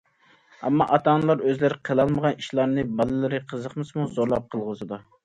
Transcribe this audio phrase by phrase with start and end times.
[0.67, 5.01] ئەمما ئاتا- ئانىلار ئۆزلىرى قىلالمىغان ئىشلارنى بالىلىرى قىزىقمىسىمۇ زورلاپ قىلغۇزىدۇ.